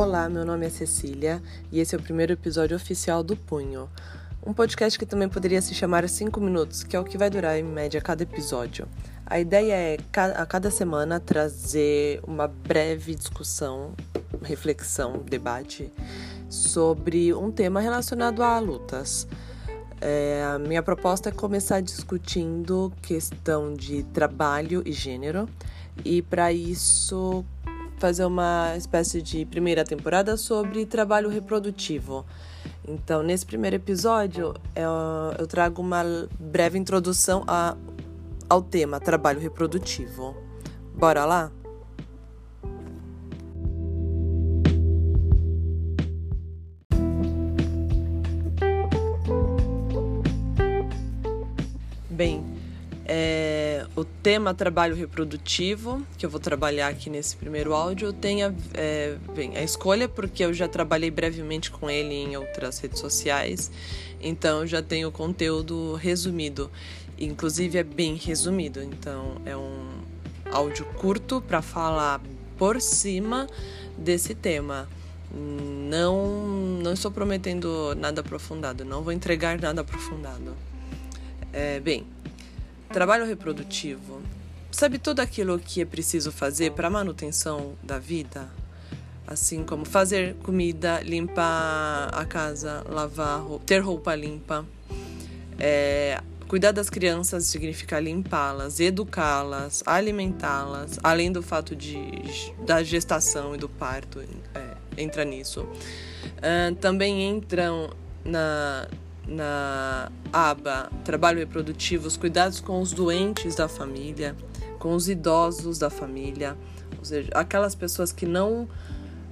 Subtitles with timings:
[0.00, 3.86] Olá, meu nome é Cecília e esse é o primeiro episódio oficial do Punho.
[4.42, 7.58] Um podcast que também poderia se chamar 5 minutos, que é o que vai durar
[7.58, 8.88] em média cada episódio.
[9.26, 9.98] A ideia é
[10.36, 13.92] a cada semana trazer uma breve discussão,
[14.42, 15.92] reflexão, debate
[16.48, 19.28] sobre um tema relacionado a lutas.
[20.00, 25.46] É, a minha proposta é começar discutindo questão de trabalho e gênero,
[26.02, 27.44] e para isso
[28.00, 32.24] fazer uma espécie de primeira temporada sobre trabalho reprodutivo.
[32.88, 34.54] Então, nesse primeiro episódio,
[35.38, 36.02] eu, trago uma
[36.38, 37.76] breve introdução a,
[38.48, 40.34] ao tema trabalho reprodutivo.
[40.94, 41.52] Bora lá?
[52.08, 52.44] Bem,
[54.00, 59.16] o tema trabalho reprodutivo, que eu vou trabalhar aqui nesse primeiro áudio, tem a, é,
[59.34, 63.70] bem, a escolha, porque eu já trabalhei brevemente com ele em outras redes sociais,
[64.20, 66.70] então já tenho conteúdo resumido,
[67.18, 70.00] inclusive é bem resumido, então é um
[70.50, 72.20] áudio curto para falar
[72.56, 73.46] por cima
[73.98, 74.88] desse tema.
[75.32, 80.56] Não, não estou prometendo nada aprofundado, não vou entregar nada aprofundado.
[81.52, 82.06] É, bem,
[82.92, 84.20] Trabalho reprodutivo.
[84.72, 88.48] Sabe tudo aquilo que é preciso fazer para a manutenção da vida?
[89.24, 94.66] Assim como fazer comida, limpar a casa, lavar, ter roupa limpa.
[95.56, 101.96] É, cuidar das crianças significa limpá-las, educá-las, alimentá-las, além do fato de,
[102.66, 105.60] da gestação e do parto, é, entra nisso.
[105.62, 107.90] Uh, também entram
[108.24, 108.88] na,
[109.30, 114.36] na aba Trabalho Reprodutivo os cuidados com os doentes da família,
[114.78, 116.58] com os idosos da família,
[116.98, 118.68] ou seja, aquelas pessoas que não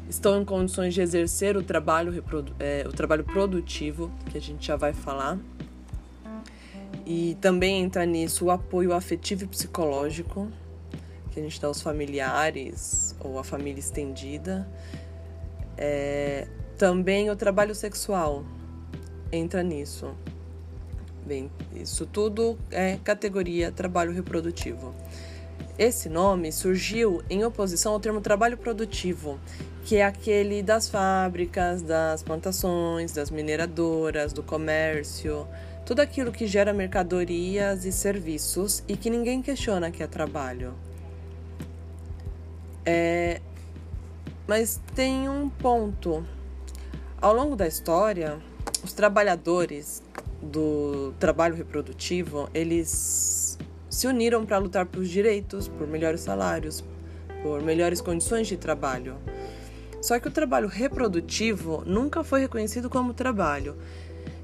[0.09, 2.25] estão em condições de exercer o trabalho,
[2.59, 5.39] é, o trabalho produtivo, que a gente já vai falar.
[7.05, 10.49] E também entra nisso o apoio afetivo e psicológico,
[11.31, 14.69] que a gente dá aos familiares ou à família estendida.
[15.77, 16.47] É,
[16.77, 18.45] também o trabalho sexual,
[19.33, 20.15] entra nisso.
[21.27, 24.95] Bem, isso tudo é categoria trabalho reprodutivo.
[25.79, 29.39] Esse nome surgiu em oposição ao termo trabalho produtivo,
[29.85, 35.47] que é aquele das fábricas, das plantações, das mineradoras, do comércio,
[35.87, 40.75] tudo aquilo que gera mercadorias e serviços e que ninguém questiona que é trabalho.
[42.85, 43.41] É...
[44.47, 46.27] Mas tem um ponto.
[47.21, 48.39] Ao longo da história,
[48.85, 50.03] os trabalhadores
[50.43, 53.59] do trabalho reprodutivo, eles
[53.89, 56.85] se uniram para lutar por direitos, por melhores salários,
[57.43, 59.17] por melhores condições de trabalho.
[60.01, 63.77] Só que o trabalho reprodutivo nunca foi reconhecido como trabalho.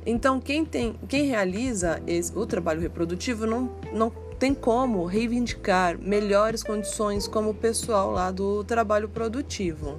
[0.04, 6.62] Então, quem, tem, quem realiza esse, o trabalho reprodutivo não, não tem como reivindicar melhores
[6.62, 9.98] condições como o pessoal lá do trabalho produtivo.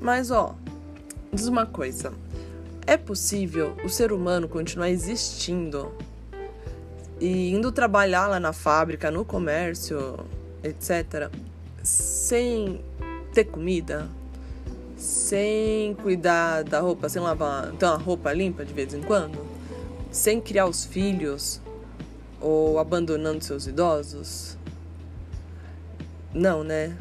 [0.00, 0.54] Mas, ó,
[1.32, 2.12] diz uma coisa:
[2.88, 5.92] é possível o ser humano continuar existindo
[7.20, 10.18] e indo trabalhar lá na fábrica, no comércio,
[10.64, 11.30] etc.,
[11.82, 12.82] sem
[13.34, 14.08] ter comida,
[14.96, 19.38] sem cuidar da roupa, sem lavar, ter uma roupa limpa de vez em quando,
[20.10, 21.60] sem criar os filhos
[22.40, 24.56] ou abandonando seus idosos?
[26.32, 26.96] Não, né?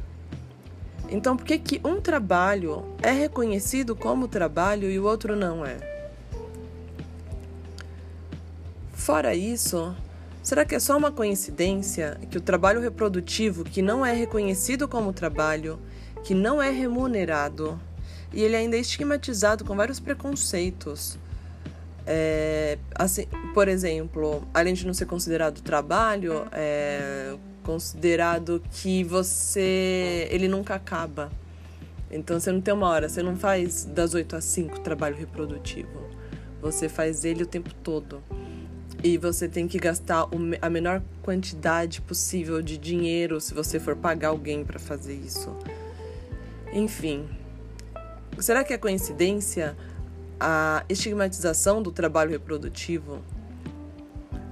[1.10, 5.78] Então, por que, que um trabalho é reconhecido como trabalho e o outro não é?
[8.92, 9.96] Fora isso,
[10.44, 15.14] será que é só uma coincidência que o trabalho reprodutivo, que não é reconhecido como
[15.14, 15.80] trabalho,
[16.26, 17.80] que não é remunerado,
[18.34, 21.18] e ele ainda é estigmatizado com vários preconceitos?
[22.06, 27.34] É, assim, por exemplo, além de não ser considerado trabalho, é,
[27.68, 31.30] considerado que você ele nunca acaba.
[32.10, 36.08] Então você não tem uma hora, você não faz das 8 às 5 trabalho reprodutivo.
[36.62, 38.24] Você faz ele o tempo todo.
[39.04, 40.30] E você tem que gastar
[40.62, 45.54] a menor quantidade possível de dinheiro se você for pagar alguém para fazer isso.
[46.72, 47.28] Enfim,
[48.40, 49.76] será que é coincidência
[50.40, 53.22] a estigmatização do trabalho reprodutivo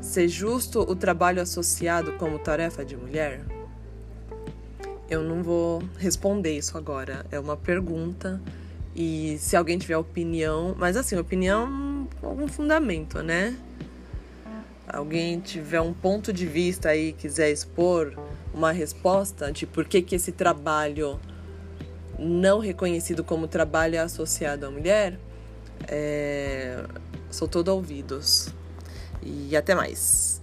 [0.05, 3.41] ser justo o trabalho associado como tarefa de mulher?
[5.09, 8.39] Eu não vou responder isso agora, é uma pergunta.
[8.95, 13.57] E se alguém tiver opinião, mas assim, opinião com algum fundamento, né?
[14.87, 18.15] Alguém tiver um ponto de vista aí, quiser expor
[18.53, 21.19] uma resposta de por que, que esse trabalho
[22.17, 25.19] não reconhecido como trabalho associado à mulher,
[25.87, 26.85] é...
[27.29, 28.53] sou todo ouvidos.
[29.25, 30.42] E até mais.